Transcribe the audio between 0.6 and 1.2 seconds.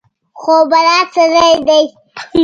بلا